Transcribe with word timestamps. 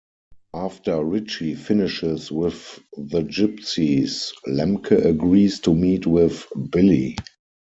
After 0.55 1.03
Richie 1.03 1.53
finishes 1.53 2.31
with 2.31 2.79
the 2.97 3.21
Gypsies, 3.21 4.31
Lemke 4.47 5.05
agrees 5.05 5.59
to 5.59 5.75
meet 5.75 6.07
with 6.07 6.47
Billy. 6.71 7.15